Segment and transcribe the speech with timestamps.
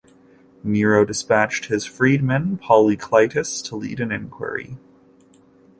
[0.63, 4.79] Nero despatched his freedman, Polyclitus, to lead an inquiry.